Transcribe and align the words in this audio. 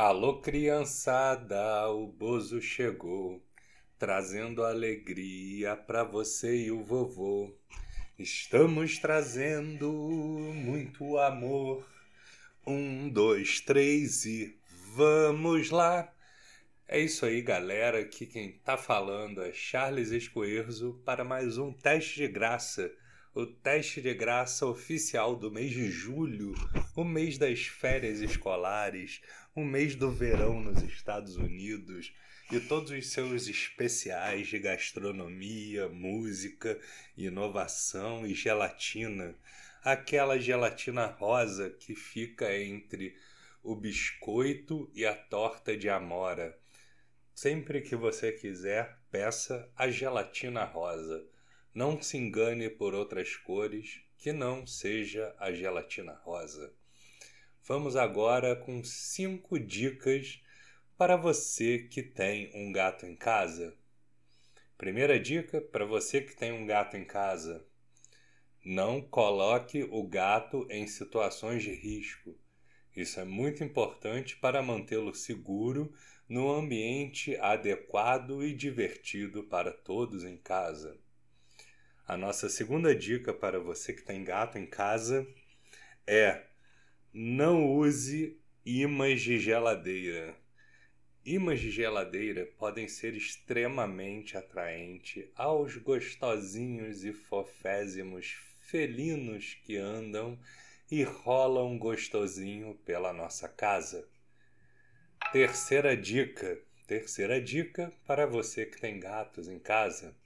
Alô, 0.00 0.40
criançada, 0.40 1.88
o 1.88 2.06
Bozo 2.06 2.62
chegou, 2.62 3.42
trazendo 3.98 4.62
alegria 4.62 5.74
pra 5.76 6.04
você 6.04 6.66
e 6.66 6.70
o 6.70 6.84
vovô. 6.84 7.52
Estamos 8.16 8.96
trazendo 8.98 9.90
muito 10.54 11.18
amor. 11.18 11.84
Um, 12.64 13.08
dois, 13.08 13.60
três 13.60 14.24
e 14.24 14.56
vamos 14.94 15.70
lá! 15.70 16.14
É 16.86 17.00
isso 17.00 17.26
aí, 17.26 17.42
galera. 17.42 17.98
Aqui 17.98 18.24
quem 18.24 18.52
tá 18.52 18.76
falando 18.76 19.42
é 19.42 19.52
Charles 19.52 20.12
Escoerzo 20.12 21.02
para 21.04 21.24
mais 21.24 21.58
um 21.58 21.72
teste 21.72 22.20
de 22.20 22.28
graça 22.28 22.88
o 23.38 23.46
teste 23.46 24.02
de 24.02 24.12
graça 24.14 24.66
oficial 24.66 25.36
do 25.36 25.48
mês 25.48 25.70
de 25.70 25.88
julho, 25.88 26.54
o 26.96 27.04
mês 27.04 27.38
das 27.38 27.60
férias 27.60 28.20
escolares, 28.20 29.20
o 29.54 29.64
mês 29.64 29.94
do 29.94 30.10
verão 30.10 30.60
nos 30.60 30.82
Estados 30.82 31.36
Unidos 31.36 32.12
e 32.50 32.58
todos 32.58 32.90
os 32.90 33.12
seus 33.12 33.46
especiais 33.46 34.48
de 34.48 34.58
gastronomia, 34.58 35.88
música, 35.88 36.80
inovação 37.16 38.26
e 38.26 38.34
gelatina. 38.34 39.36
Aquela 39.84 40.36
gelatina 40.36 41.06
rosa 41.06 41.70
que 41.70 41.94
fica 41.94 42.52
entre 42.58 43.16
o 43.62 43.76
biscoito 43.76 44.90
e 44.92 45.06
a 45.06 45.14
torta 45.14 45.76
de 45.76 45.88
amora. 45.88 46.58
Sempre 47.36 47.82
que 47.82 47.94
você 47.94 48.32
quiser, 48.32 48.98
peça 49.12 49.70
a 49.76 49.88
gelatina 49.88 50.64
rosa. 50.64 51.24
Não 51.74 52.00
se 52.00 52.16
engane 52.16 52.68
por 52.70 52.94
outras 52.94 53.36
cores 53.36 54.00
que 54.16 54.32
não 54.32 54.66
seja 54.66 55.34
a 55.38 55.52
gelatina 55.52 56.14
rosa. 56.24 56.72
Vamos 57.64 57.96
agora 57.96 58.56
com 58.56 58.82
cinco 58.82 59.58
dicas 59.58 60.42
para 60.96 61.16
você 61.16 61.78
que 61.78 62.02
tem 62.02 62.50
um 62.54 62.72
gato 62.72 63.06
em 63.06 63.14
casa. 63.14 63.76
Primeira 64.76 65.20
dica 65.20 65.60
para 65.60 65.84
você 65.84 66.20
que 66.20 66.34
tem 66.34 66.50
um 66.50 66.66
gato 66.66 66.96
em 66.96 67.04
casa: 67.04 67.64
não 68.64 69.00
coloque 69.00 69.82
o 69.84 70.02
gato 70.02 70.66
em 70.70 70.86
situações 70.86 71.62
de 71.62 71.72
risco. 71.72 72.36
Isso 72.96 73.20
é 73.20 73.24
muito 73.24 73.62
importante 73.62 74.36
para 74.36 74.62
mantê-lo 74.62 75.14
seguro 75.14 75.92
no 76.28 76.52
ambiente 76.52 77.36
adequado 77.36 78.42
e 78.42 78.52
divertido 78.52 79.44
para 79.44 79.72
todos 79.72 80.24
em 80.24 80.36
casa. 80.36 80.98
A 82.08 82.16
nossa 82.16 82.48
segunda 82.48 82.94
dica 82.94 83.34
para 83.34 83.60
você 83.60 83.92
que 83.92 84.00
tem 84.00 84.24
gato 84.24 84.56
em 84.56 84.64
casa 84.64 85.28
é 86.06 86.42
não 87.12 87.66
use 87.66 88.40
imãs 88.64 89.20
de 89.20 89.38
geladeira. 89.38 90.34
Imãs 91.22 91.60
de 91.60 91.70
geladeira 91.70 92.46
podem 92.56 92.88
ser 92.88 93.14
extremamente 93.14 94.38
atraentes 94.38 95.26
aos 95.36 95.76
gostosinhos 95.76 97.04
e 97.04 97.12
fofésimos 97.12 98.38
felinos 98.62 99.58
que 99.62 99.76
andam 99.76 100.40
e 100.90 101.02
rolam 101.02 101.78
gostosinho 101.78 102.74
pela 102.86 103.12
nossa 103.12 103.46
casa. 103.50 104.08
Terceira 105.30 105.94
dica. 105.94 106.58
Terceira 106.86 107.38
dica 107.38 107.92
para 108.06 108.24
você 108.24 108.64
que 108.64 108.80
tem 108.80 108.98
gatos 108.98 109.46
em 109.46 109.58
casa 109.58 110.16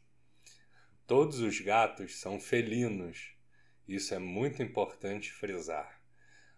Todos 1.12 1.41
os 1.41 1.60
gatos 1.60 2.16
são 2.16 2.41
felinos. 2.41 3.34
Isso 3.86 4.14
é 4.14 4.18
muito 4.18 4.62
importante 4.62 5.30
frisar. 5.30 6.00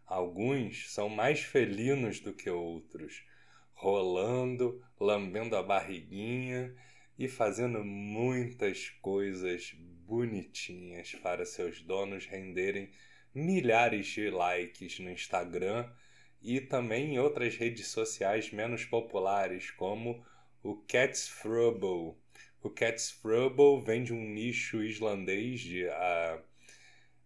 Alguns 0.06 0.92
são 0.92 1.08
mais 1.08 1.40
felinos 1.40 2.20
do 2.20 2.32
que 2.32 2.48
outros, 2.48 3.26
rolando, 3.72 4.80
lambendo 5.00 5.56
a 5.56 5.62
barriguinha 5.64 6.72
e 7.18 7.26
fazendo 7.26 7.82
muitas 7.84 8.90
coisas 9.02 9.72
bonitinhas 10.06 11.12
para 11.16 11.44
seus 11.44 11.80
donos 11.80 12.24
renderem 12.24 12.92
milhares 13.34 14.06
de 14.06 14.30
likes 14.30 15.00
no 15.00 15.10
Instagram 15.10 15.92
e 16.40 16.60
também 16.60 17.14
em 17.14 17.18
outras 17.18 17.56
redes 17.56 17.88
sociais 17.88 18.52
menos 18.52 18.84
populares, 18.84 19.72
como 19.72 20.24
o 20.62 20.76
Cats 20.76 21.26
Frubble, 21.26 22.14
o 22.64 22.70
Catsfrubble 22.70 23.84
vem 23.84 24.02
de 24.02 24.14
um 24.14 24.24
nicho 24.24 24.82
islandês, 24.82 25.60
de, 25.60 25.84
uh, 25.84 26.42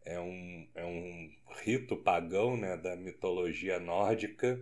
é, 0.05 0.19
um, 0.19 0.69
é 0.75 0.85
um 0.85 1.31
rito 1.63 1.97
pagão 1.97 2.57
né, 2.57 2.77
da 2.77 2.97
mitologia 2.97 3.79
nórdica, 3.79 4.61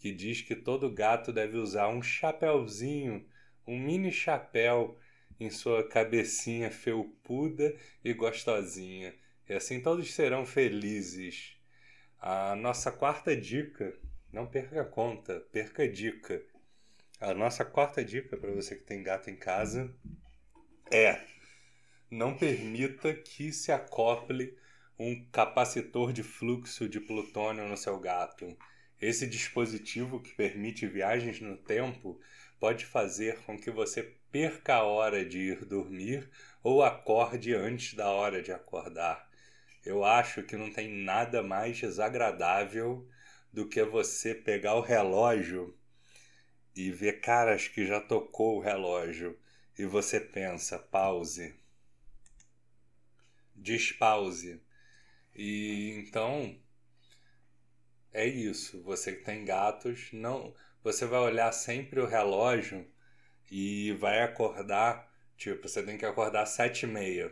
que 0.00 0.10
diz 0.12 0.42
que 0.42 0.56
todo 0.56 0.92
gato 0.92 1.32
deve 1.32 1.56
usar 1.56 1.86
um 1.88 2.02
chapéuzinho, 2.02 3.24
um 3.64 3.78
mini 3.78 4.10
chapéu 4.10 4.98
em 5.38 5.48
sua 5.48 5.88
cabecinha 5.88 6.72
felpuda 6.72 7.72
e 8.04 8.12
gostosinha. 8.12 9.14
E 9.48 9.52
assim 9.52 9.80
todos 9.80 10.12
serão 10.12 10.44
felizes. 10.44 11.56
A 12.18 12.56
nossa 12.56 12.90
quarta 12.90 13.36
dica, 13.36 13.96
não 14.32 14.44
perca 14.44 14.82
a 14.82 14.84
conta, 14.84 15.38
perca 15.52 15.84
a 15.84 15.88
dica 15.88 16.42
a 17.20 17.34
nossa 17.34 17.66
quarta 17.66 18.02
dica 18.02 18.34
para 18.34 18.50
você 18.50 18.74
que 18.74 18.84
tem 18.84 19.02
gato 19.02 19.28
em 19.28 19.36
casa 19.36 19.94
é 20.90 21.20
não 22.10 22.34
permita 22.34 23.12
que 23.12 23.52
se 23.52 23.70
acople 23.70 24.56
um 24.98 25.26
capacitor 25.30 26.14
de 26.14 26.22
fluxo 26.22 26.88
de 26.88 26.98
plutônio 26.98 27.68
no 27.68 27.76
seu 27.76 28.00
gato. 28.00 28.56
Esse 28.98 29.26
dispositivo 29.26 30.20
que 30.20 30.34
permite 30.34 30.86
viagens 30.86 31.40
no 31.40 31.58
tempo 31.58 32.18
pode 32.58 32.86
fazer 32.86 33.38
com 33.40 33.58
que 33.58 33.70
você 33.70 34.02
perca 34.32 34.76
a 34.76 34.84
hora 34.84 35.24
de 35.24 35.38
ir 35.38 35.64
dormir 35.66 36.28
ou 36.62 36.82
acorde 36.82 37.54
antes 37.54 37.94
da 37.94 38.10
hora 38.10 38.42
de 38.42 38.50
acordar. 38.50 39.28
Eu 39.84 40.04
acho 40.04 40.42
que 40.42 40.56
não 40.56 40.72
tem 40.72 40.88
nada 41.04 41.42
mais 41.42 41.78
desagradável 41.78 43.06
do 43.52 43.68
que 43.68 43.82
você 43.84 44.34
pegar 44.34 44.74
o 44.74 44.80
relógio 44.80 45.78
e 46.80 46.90
vê 46.90 47.12
caras 47.12 47.68
que 47.68 47.86
já 47.86 48.00
tocou 48.00 48.56
o 48.56 48.60
relógio 48.60 49.38
e 49.78 49.84
você 49.84 50.18
pensa, 50.18 50.78
pause. 50.78 51.54
Despause. 53.54 54.62
E 55.34 55.90
então 55.98 56.58
é 58.12 58.26
isso. 58.26 58.82
Você 58.82 59.12
que 59.12 59.24
tem 59.24 59.44
gatos, 59.44 60.08
não, 60.12 60.54
você 60.82 61.04
vai 61.04 61.20
olhar 61.20 61.52
sempre 61.52 62.00
o 62.00 62.06
relógio 62.06 62.86
e 63.50 63.92
vai 63.92 64.22
acordar, 64.22 65.12
tipo, 65.36 65.68
você 65.68 65.82
tem 65.82 65.98
que 65.98 66.06
acordar 66.06 66.46
sete 66.46 66.84
e 66.84 66.86
meia. 66.86 67.30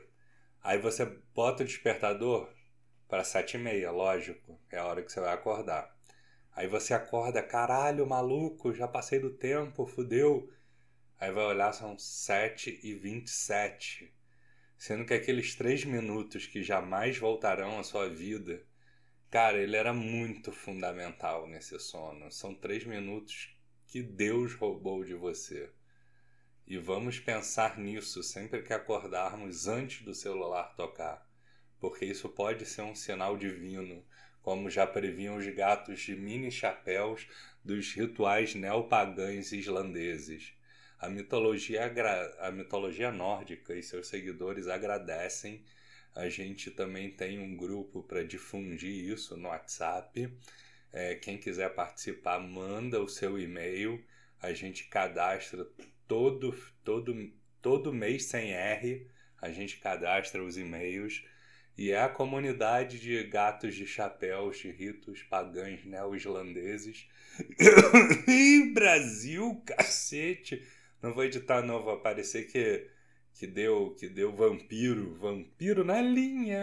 Aí 0.63 0.79
você 0.79 1.07
bota 1.35 1.63
o 1.63 1.67
despertador 1.67 2.53
para 3.09 3.25
sete 3.25 3.55
e 3.55 3.59
meia, 3.59 3.91
lógico, 3.91 4.61
é 4.71 4.79
a 4.79 4.85
hora 4.85 5.03
que 5.03 5.11
você 5.11 5.21
vai 5.21 5.33
acordar. 5.33 5.98
Aí 6.59 6.67
você 6.67 6.93
acorda, 6.93 7.41
caralho, 7.41 8.05
maluco, 8.05 8.75
já 8.75 8.89
passei 8.89 9.21
do 9.21 9.31
tempo, 9.31 9.87
fudeu. 9.87 10.53
Aí 11.17 11.31
vai 11.31 11.45
olhar, 11.45 11.73
são 11.73 11.97
7 11.97 12.81
e 12.83 12.95
27. 12.95 14.13
Sendo 14.77 15.05
que 15.05 15.15
aqueles 15.15 15.55
3 15.55 15.85
minutos 15.85 16.49
que 16.49 16.61
jamais 16.61 17.17
voltarão 17.17 17.79
à 17.79 17.85
sua 17.85 18.09
vida, 18.09 18.61
cara, 19.31 19.57
ele 19.57 19.77
era 19.77 19.95
muito 19.95 20.51
fundamental 20.51 21.47
nesse 21.47 21.79
sono. 21.79 22.29
São 22.33 22.53
3 22.53 22.85
minutos 22.87 23.57
que 23.87 24.03
Deus 24.03 24.53
roubou 24.55 25.05
de 25.05 25.15
você. 25.15 25.71
E 26.67 26.77
vamos 26.77 27.21
pensar 27.21 27.79
nisso 27.79 28.21
sempre 28.21 28.65
que 28.65 28.73
acordarmos 28.73 29.69
antes 29.69 30.05
do 30.05 30.13
celular 30.13 30.75
tocar, 30.75 31.25
porque 31.79 32.05
isso 32.05 32.29
pode 32.29 32.67
ser 32.67 32.83
um 32.83 32.97
sinal 32.97 33.37
divino 33.37 34.05
como 34.49 34.71
já 34.71 34.87
previam 34.87 35.37
os 35.37 35.47
gatos 35.49 36.01
de 36.01 36.17
mini 36.17 36.51
chapéus 36.51 37.27
dos 37.63 37.93
rituais 37.93 38.55
neopagães 38.55 39.53
islandeses. 39.53 40.55
A 40.99 41.07
mitologia, 41.07 41.93
a 42.39 42.51
mitologia 42.51 43.13
nórdica 43.13 43.75
e 43.75 43.83
seus 43.83 44.09
seguidores 44.09 44.67
agradecem. 44.67 45.63
A 46.15 46.31
gente 46.31 46.71
também 46.71 47.11
tem 47.11 47.39
um 47.39 47.55
grupo 47.59 48.03
para 48.03 48.25
difundir 48.25 49.13
isso 49.13 49.37
no 49.37 49.49
WhatsApp. 49.49 50.33
É, 50.95 51.15
quem 51.17 51.37
quiser 51.37 51.75
participar, 51.75 52.41
manda 52.41 53.03
o 53.03 53.07
seu 53.07 53.39
e-mail. 53.39 54.03
A 54.41 54.55
gente 54.55 54.85
cadastra 54.85 55.67
todo, 56.07 56.57
todo, 56.83 57.15
todo 57.61 57.93
mês 57.93 58.25
sem 58.25 58.55
R. 58.55 59.07
A 59.43 59.51
gente 59.51 59.77
cadastra 59.77 60.43
os 60.43 60.57
e-mails 60.57 61.23
e 61.79 61.93
é 61.93 62.03
a 62.03 62.09
comunidade 62.09 62.99
de 62.99 63.23
gatos 63.23 63.77
de 63.77 63.87
chapéus 63.87 64.59
de 64.59 64.71
ritos 64.71 65.23
pagãs 65.23 65.85
neo-islandeses. 65.85 67.07
Ih, 68.27 68.73
Brasil, 68.75 69.63
cacete! 69.65 70.67
Não 71.01 71.15
vou 71.15 71.25
editar, 71.25 71.63
não, 71.63 71.85
vai 71.85 71.95
aparecer 71.95 72.49
que, 72.49 72.91
que, 73.33 73.47
deu, 73.47 73.95
que 73.97 74.09
deu 74.09 74.35
vampiro, 74.35 75.15
vampiro 75.15 75.85
na 75.85 76.03
linha! 76.03 76.59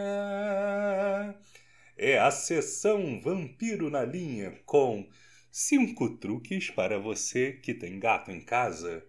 É 1.97 2.19
a 2.19 2.29
sessão 2.29 3.21
Vampiro 3.21 3.89
na 3.89 4.03
Linha 4.03 4.59
com 4.65 5.07
Cinco 5.49 6.17
truques 6.17 6.69
para 6.69 6.99
você 6.99 7.53
que 7.53 7.73
tem 7.73 7.97
gato 7.97 8.29
em 8.29 8.41
casa. 8.41 9.01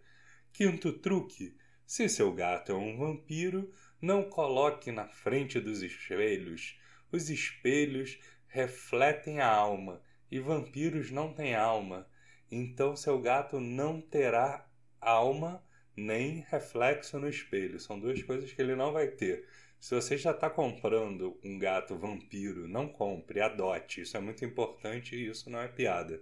Quinto 0.52 0.92
truque: 0.92 1.56
se 1.84 2.08
seu 2.08 2.32
gato 2.32 2.70
é 2.70 2.74
um 2.76 2.96
vampiro, 2.96 3.68
não 4.00 4.24
coloque 4.24 4.92
na 4.92 5.08
frente 5.08 5.60
dos 5.60 5.82
espelhos. 5.82 6.78
Os 7.10 7.30
espelhos 7.30 8.18
refletem 8.46 9.40
a 9.40 9.48
alma 9.48 10.02
e 10.30 10.38
vampiros 10.38 11.10
não 11.10 11.32
têm 11.32 11.54
alma. 11.54 12.08
Então 12.50 12.94
seu 12.96 13.20
gato 13.20 13.60
não 13.60 14.00
terá 14.00 14.68
alma 15.00 15.64
nem 15.96 16.44
reflexo 16.48 17.18
no 17.18 17.28
espelho. 17.28 17.80
São 17.80 17.98
duas 17.98 18.22
coisas 18.22 18.52
que 18.52 18.60
ele 18.60 18.76
não 18.76 18.92
vai 18.92 19.08
ter. 19.08 19.46
Se 19.80 19.94
você 19.94 20.16
já 20.16 20.30
está 20.32 20.50
comprando 20.50 21.38
um 21.44 21.58
gato 21.58 21.96
vampiro, 21.96 22.66
não 22.66 22.88
compre, 22.88 23.40
adote. 23.40 24.00
Isso 24.00 24.16
é 24.16 24.20
muito 24.20 24.44
importante 24.44 25.14
e 25.14 25.28
isso 25.28 25.48
não 25.50 25.60
é 25.60 25.68
piada. 25.68 26.20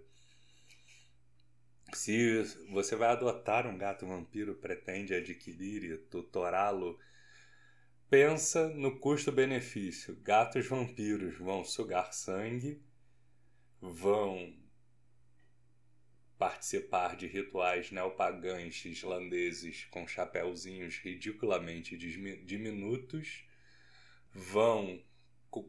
Se 1.93 2.43
você 2.71 2.97
vai 2.97 3.09
adotar 3.09 3.67
um 3.67 3.79
gato 3.79 4.07
vampiro, 4.07 4.55
pretende 4.57 5.15
adquirir 5.15 5.85
e 5.85 5.97
tutorá-lo, 5.97 6.99
pensa 8.15 8.69
no 8.69 9.01
custo-benefício. 9.01 10.15
Gatos 10.23 10.69
vampiros 10.69 11.37
vão 11.37 11.65
sugar 11.65 12.13
sangue, 12.13 12.81
vão 13.81 14.55
participar 16.39 17.17
de 17.17 17.27
rituais 17.27 17.91
neopagãs 17.91 18.85
islandeses 18.85 19.87
com 19.87 20.07
chapéuzinhos 20.07 20.99
ridiculamente 20.99 21.97
diminutos, 21.97 23.45
vão 24.33 25.03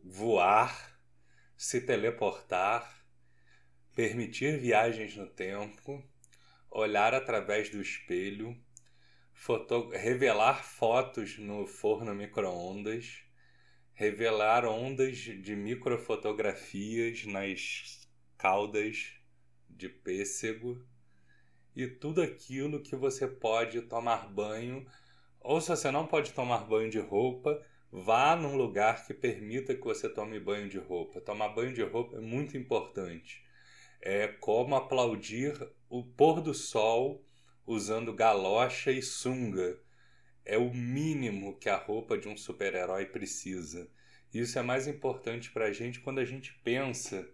voar, 0.03 0.99
se 1.57 1.81
teleportar, 1.81 3.03
permitir 3.95 4.59
viagens 4.59 5.15
no 5.15 5.25
tempo, 5.25 6.07
olhar 6.69 7.11
através 7.15 7.71
do 7.71 7.81
espelho, 7.81 8.55
foto 9.35 9.89
revelar 9.89 10.63
fotos 10.63 11.37
no 11.37 11.67
forno 11.67 12.15
micro-ondas, 12.15 13.21
revelar 13.93 14.65
ondas 14.65 15.17
de 15.17 15.55
microfotografias 15.55 17.25
nas 17.25 18.09
caudas 18.37 19.13
de 19.69 19.89
pêssego 19.89 20.81
e 21.75 21.85
tudo 21.85 22.21
aquilo 22.21 22.81
que 22.81 22.95
você 22.95 23.27
pode 23.27 23.81
tomar 23.81 24.29
banho, 24.29 24.87
ou 25.41 25.59
se 25.59 25.69
você 25.69 25.91
não 25.91 26.07
pode 26.07 26.31
tomar 26.31 26.65
banho 26.65 26.89
de 26.89 26.99
roupa, 26.99 27.61
vá 27.91 28.35
num 28.35 28.55
lugar 28.55 29.05
que 29.05 29.13
permita 29.13 29.75
que 29.75 29.83
você 29.83 30.07
tome 30.07 30.39
banho 30.39 30.69
de 30.69 30.79
roupa. 30.79 31.19
Tomar 31.19 31.49
banho 31.49 31.73
de 31.73 31.83
roupa 31.83 32.17
é 32.17 32.21
muito 32.21 32.57
importante. 32.57 33.43
É 34.01 34.27
como 34.27 34.75
aplaudir 34.75 35.53
o 35.89 36.03
pôr 36.03 36.41
do 36.41 36.53
sol 36.53 37.24
usando 37.65 38.13
galocha 38.13 38.91
e 38.91 39.01
sunga. 39.01 39.79
É 40.43 40.57
o 40.57 40.73
mínimo 40.73 41.57
que 41.57 41.69
a 41.69 41.77
roupa 41.77 42.17
de 42.17 42.27
um 42.27 42.37
super-herói 42.37 43.05
precisa. 43.07 43.89
Isso 44.33 44.59
é 44.59 44.61
mais 44.61 44.87
importante 44.87 45.51
para 45.51 45.65
a 45.65 45.71
gente 45.71 45.99
quando 46.01 46.19
a 46.19 46.25
gente 46.25 46.53
pensa 46.63 47.27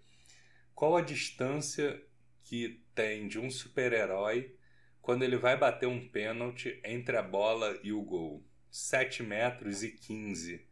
qual 0.74 0.95
a 0.95 1.01
distância 1.01 2.01
que 2.44 2.83
tem 2.94 3.28
de 3.28 3.39
um 3.39 3.50
super-herói 3.50 4.56
quando 5.01 5.24
ele 5.24 5.36
vai 5.36 5.57
bater 5.57 5.88
um 5.88 6.07
pênalti 6.07 6.80
entre 6.83 7.18
a 7.18 7.24
bola 7.24 7.78
e 7.83 7.92
o 7.92 8.01
gol. 8.01 8.45
7 8.69 9.24
metros 9.24 9.83
e 9.83 9.92
15. 9.92 10.66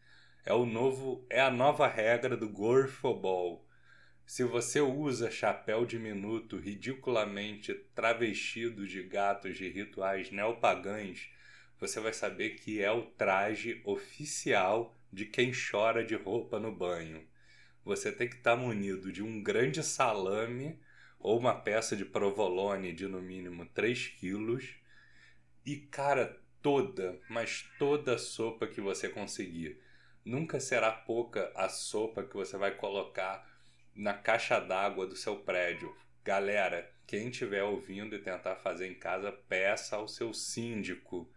É 0.46 0.54
o 0.54 0.66
novo 0.66 1.26
é 1.30 1.42
a 1.42 1.52
nova 1.52 1.88
regra 1.88 2.38
do 2.38 2.48
Gorfobol. 2.48 3.68
Se 4.30 4.44
você 4.44 4.80
usa 4.80 5.31
chapéu 5.31 5.88
diminuto 5.88 6.56
ridiculamente 6.56 7.74
travestido 7.96 8.86
de 8.86 9.02
gatos 9.02 9.58
de 9.58 9.68
rituais 9.68 10.30
neopagãs, 10.30 11.31
você 11.80 12.00
vai 12.00 12.14
saber 12.14 12.52
que 12.52 12.80
é 12.80 12.92
o 12.92 13.02
traje 13.02 13.81
oficial 13.84 14.96
de 15.12 15.26
quem 15.26 15.52
chora 15.52 16.06
de 16.06 16.14
roupa 16.14 16.60
no 16.60 16.72
banho. 16.72 17.28
Você 17.84 18.12
tem 18.12 18.30
que 18.30 18.36
estar 18.36 18.56
tá 18.56 18.56
munido 18.56 19.12
de 19.12 19.24
um 19.24 19.42
grande 19.42 19.81
salame 19.81 20.80
ou 21.18 21.40
uma 21.40 21.60
peça 21.60 21.96
de 21.96 22.06
provolone 22.06 22.94
de 22.94 23.08
no 23.08 23.20
mínimo 23.20 23.66
3 23.66 24.10
quilos 24.10 24.75
e, 25.66 25.75
cara, 25.75 26.40
toda, 26.62 27.20
mas 27.28 27.68
toda 27.80 28.14
a 28.14 28.20
sopa 28.20 28.68
que 28.68 28.80
você 28.80 29.10
conseguir. 29.10 29.82
Nunca 30.24 30.60
será 30.60 30.92
pouca 30.92 31.52
a 31.56 31.68
sopa 31.68 32.22
que 32.22 32.36
você 32.36 32.56
vai 32.58 32.75
colocar 32.75 33.49
na 34.00 34.13
caixa 34.13 34.62
d'água 34.62 35.06
do 35.06 35.16
seu 35.16 35.36
prédio. 35.36 35.94
Galera, 36.24 36.90
quem 37.06 37.28
estiver 37.28 37.63
ouvindo 37.63 38.16
e 38.16 38.19
tentar 38.19 38.56
fazer 38.56 38.88
em 38.88 38.96
casa, 38.96 39.30
peça 39.30 39.98
ao 39.98 40.07
seu 40.07 40.34
síndico, 40.34 41.30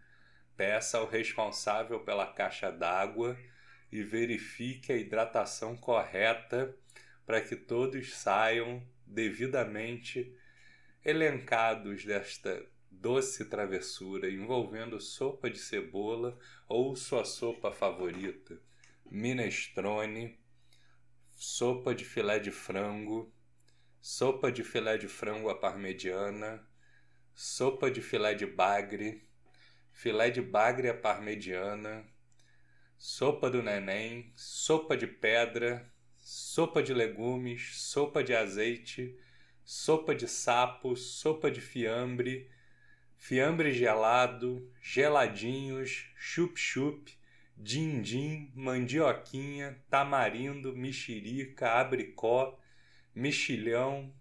peça 0.55 0.97
ao 0.97 1.05
responsável 1.05 1.99
pela 1.99 2.25
caixa 2.25 2.71
d'água 2.71 3.37
e 3.91 4.01
verifique 4.01 4.93
a 4.93 4.95
hidratação 4.95 5.75
correta 5.75 6.73
para 7.25 7.41
que 7.41 7.57
todos 7.57 8.15
saiam 8.15 8.81
devidamente 9.05 10.33
elencados 11.03 12.05
desta 12.05 12.65
doce 12.89 13.43
travessura 13.43 14.31
envolvendo 14.31 15.01
sopa 15.01 15.49
de 15.49 15.59
cebola 15.59 16.39
ou 16.69 16.95
sua 16.95 17.25
sopa 17.25 17.73
favorita, 17.73 18.57
minestrone, 19.11 20.41
sopa 21.35 21.93
de 21.93 22.03
filé 22.03 22.39
de 22.39 22.51
frango, 22.51 23.31
sopa 24.01 24.51
de 24.51 24.63
filé 24.63 24.97
de 24.97 25.07
frango 25.07 25.49
à 25.49 25.59
parmegiana, 25.59 26.65
sopa 27.33 27.89
de 27.89 28.01
filé 28.01 28.35
de 28.35 28.45
bagre, 28.45 29.21
filé 29.91 30.31
de 30.31 30.41
bagre 30.41 30.89
à 30.89 30.93
parmegiana, 30.93 32.05
sopa 32.97 33.49
do 33.49 33.61
neném, 33.61 34.31
sopa 34.35 34.95
de 34.95 35.07
pedra, 35.07 35.91
sopa 36.17 36.81
de 36.81 36.93
legumes, 36.93 37.75
sopa 37.75 38.23
de 38.23 38.33
azeite, 38.33 39.17
sopa 39.65 40.13
de 40.15 40.27
sapo, 40.27 40.95
sopa 40.95 41.49
de 41.49 41.61
fiambre, 41.61 42.49
fiambre 43.17 43.71
gelado, 43.71 44.71
geladinhos, 44.81 46.05
chup-chup, 46.17 47.09
din-din, 47.55 48.51
mandioquinha, 48.55 49.77
tamarindo, 49.89 50.75
mexerica, 50.75 51.71
abricó, 51.71 52.59
mexilhão. 53.15 54.13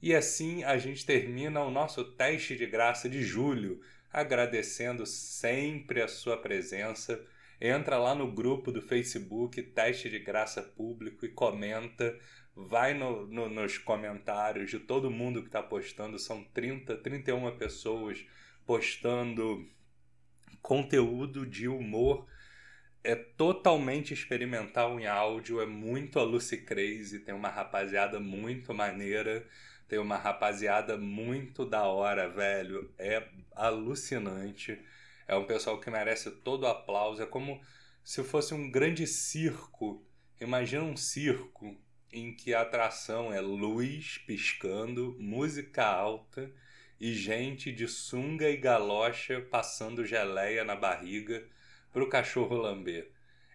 E 0.00 0.14
assim 0.14 0.64
a 0.64 0.78
gente 0.78 1.04
termina 1.04 1.60
o 1.60 1.70
nosso 1.70 2.04
teste 2.04 2.56
de 2.56 2.66
graça 2.66 3.08
de 3.08 3.22
julho, 3.22 3.80
agradecendo 4.12 5.04
sempre 5.06 6.02
a 6.02 6.08
sua 6.08 6.36
presença 6.36 7.20
entra 7.60 7.98
lá 7.98 8.14
no 8.14 8.30
grupo 8.30 8.70
do 8.70 8.80
Facebook, 8.80 9.60
teste 9.62 10.08
de 10.08 10.18
graça 10.18 10.62
público 10.62 11.24
e 11.24 11.28
comenta. 11.28 12.16
Vai 12.54 12.94
no, 12.94 13.26
no, 13.26 13.48
nos 13.48 13.78
comentários 13.78 14.70
de 14.70 14.78
todo 14.78 15.10
mundo 15.10 15.42
que 15.42 15.48
está 15.48 15.62
postando, 15.62 16.18
são 16.18 16.42
30, 16.44 16.96
31 16.96 17.56
pessoas 17.56 18.24
postando 18.66 19.68
conteúdo 20.60 21.46
de 21.46 21.68
humor. 21.68 22.26
É 23.02 23.14
totalmente 23.14 24.12
experimental 24.12 24.98
em 24.98 25.06
áudio, 25.06 25.60
é 25.60 25.66
muito 25.66 26.18
a 26.18 26.22
Lucy 26.22 26.58
Crazy, 26.58 27.20
tem 27.20 27.34
uma 27.34 27.48
rapaziada 27.48 28.18
muito 28.18 28.74
maneira, 28.74 29.46
tem 29.88 29.98
uma 29.98 30.16
rapaziada 30.16 30.96
muito 30.96 31.64
da 31.64 31.84
hora, 31.84 32.28
velho. 32.28 32.92
É 32.98 33.26
alucinante. 33.54 34.78
É 35.26 35.34
um 35.34 35.46
pessoal 35.46 35.80
que 35.80 35.90
merece 35.90 36.30
todo 36.30 36.64
o 36.64 36.66
aplauso. 36.66 37.22
É 37.22 37.26
como 37.26 37.60
se 38.04 38.22
fosse 38.22 38.52
um 38.52 38.70
grande 38.70 39.06
circo. 39.06 40.04
Imagina 40.40 40.82
um 40.82 40.96
circo 40.96 41.76
em 42.12 42.34
que 42.34 42.52
a 42.52 42.62
atração 42.62 43.32
é 43.32 43.40
luz 43.40 44.18
piscando, 44.26 45.16
música 45.18 45.84
alta 45.86 46.50
e 47.00 47.14
gente 47.14 47.70
de 47.70 47.86
sunga 47.86 48.48
e 48.48 48.56
galocha 48.56 49.40
passando 49.50 50.04
geleia 50.04 50.64
na 50.64 50.74
barriga 50.74 51.46
para 51.92 52.02
o 52.02 52.08
cachorro 52.08 52.56
lamber. 52.56 53.10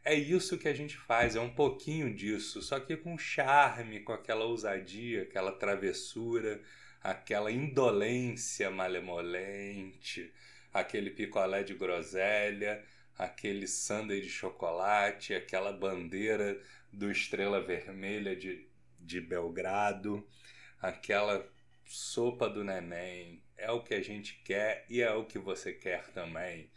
É 0.05 0.13
isso 0.13 0.57
que 0.57 0.67
a 0.67 0.73
gente 0.73 0.97
faz, 0.97 1.35
é 1.35 1.39
um 1.39 1.53
pouquinho 1.53 2.13
disso, 2.13 2.61
só 2.61 2.79
que 2.79 2.97
com 2.97 3.17
charme, 3.17 4.01
com 4.01 4.11
aquela 4.11 4.43
ousadia, 4.43 5.23
aquela 5.23 5.53
travessura, 5.53 6.61
aquela 7.01 7.51
indolência 7.51 8.69
malemolente, 8.69 10.33
aquele 10.73 11.09
picolé 11.09 11.63
de 11.63 11.73
groselha, 11.73 12.83
aquele 13.17 13.67
sundae 13.67 14.21
de 14.21 14.29
chocolate, 14.29 15.33
aquela 15.33 15.71
bandeira 15.71 16.59
do 16.91 17.09
Estrela 17.09 17.61
Vermelha 17.61 18.35
de, 18.35 18.67
de 18.99 19.21
Belgrado, 19.21 20.27
aquela 20.81 21.47
sopa 21.85 22.49
do 22.49 22.63
neném. 22.63 23.41
É 23.57 23.71
o 23.71 23.81
que 23.81 23.93
a 23.93 24.01
gente 24.01 24.41
quer 24.43 24.85
e 24.89 25.01
é 25.01 25.11
o 25.13 25.25
que 25.25 25.39
você 25.39 25.71
quer 25.71 26.07
também. 26.09 26.69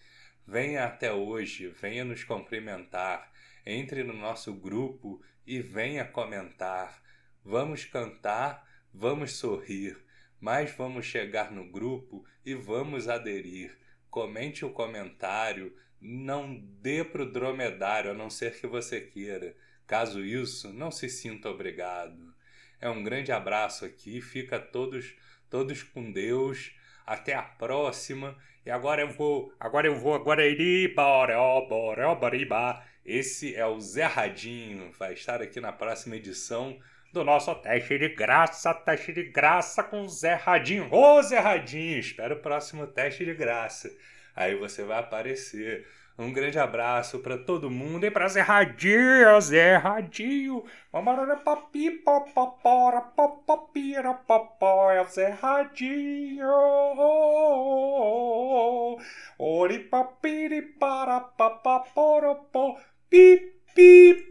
Venha 0.46 0.84
até 0.84 1.12
hoje, 1.12 1.68
venha 1.68 2.04
nos 2.04 2.22
cumprimentar, 2.22 3.32
entre 3.64 4.04
no 4.04 4.12
nosso 4.12 4.52
grupo 4.52 5.20
e 5.46 5.60
venha 5.60 6.04
comentar. 6.04 7.02
Vamos 7.44 7.84
cantar, 7.84 8.66
Vamos 8.98 9.32
sorrir, 9.32 9.94
mas 10.40 10.70
vamos 10.70 11.04
chegar 11.04 11.52
no 11.52 11.70
grupo 11.70 12.24
e 12.46 12.54
vamos 12.54 13.08
aderir. 13.08 13.76
Comente 14.08 14.64
o 14.64 14.70
comentário, 14.70 15.76
não 16.00 16.56
dê 16.80 17.04
para 17.04 17.24
o 17.24 17.30
dromedário, 17.30 18.10
a 18.10 18.14
não 18.14 18.30
ser 18.30 18.58
que 18.58 18.66
você 18.66 19.02
queira. 19.02 19.54
Caso 19.86 20.24
isso, 20.24 20.72
não 20.72 20.90
se 20.90 21.10
sinta 21.10 21.50
obrigado. 21.50 22.34
É 22.80 22.88
um 22.88 23.04
grande 23.04 23.30
abraço 23.30 23.84
aqui, 23.84 24.22
fica 24.22 24.58
todos 24.58 25.14
todos 25.50 25.82
com 25.82 26.10
Deus. 26.10 26.74
Até 27.06 27.34
a 27.34 27.42
próxima. 27.42 28.36
E 28.64 28.70
agora 28.70 29.02
eu 29.02 29.08
vou, 29.08 29.52
agora 29.60 29.86
eu 29.86 29.94
vou, 29.94 30.14
agora 30.14 30.44
ele, 30.44 30.88
Esse 33.04 33.54
é 33.54 33.64
o 33.64 33.78
Zé 33.78 34.04
Radinho, 34.04 34.90
vai 34.98 35.12
estar 35.12 35.40
aqui 35.40 35.60
na 35.60 35.70
próxima 35.70 36.16
edição 36.16 36.76
do 37.12 37.22
nosso 37.22 37.54
teste 37.54 37.96
de 37.96 38.08
graça, 38.08 38.74
teste 38.74 39.12
de 39.12 39.22
graça 39.22 39.84
com 39.84 40.02
o 40.02 40.08
Zé 40.08 40.34
Radinho. 40.34 40.92
Ô 40.92 41.22
Zé 41.22 41.38
Radinho, 41.38 41.98
espero 41.98 42.34
o 42.34 42.40
próximo 42.40 42.86
teste 42.88 43.24
de 43.24 43.34
graça. 43.34 43.90
Aí 44.34 44.56
você 44.56 44.82
vai 44.82 44.98
aparecer. 44.98 45.86
Um 46.18 46.32
grande 46.32 46.58
abraço 46.58 47.18
para 47.18 47.36
todo 47.36 47.70
mundo 47.70 48.06
e 48.06 48.10
para 48.10 48.26
Zé 48.26 48.40
Radinho, 48.40 49.38
Zé 49.38 49.76
Radinho. 49.76 50.64
papi, 51.44 51.90
papapora, 51.90 53.02
papapira, 53.02 54.14
papóia, 54.14 55.04
Zé 55.04 55.28
Radinho. 55.28 56.46
Ori 59.38 59.78
papiri 59.80 60.62
para 60.62 61.20
papaporo, 61.20 62.48
pi, 63.10 63.52
pi. 63.74 64.24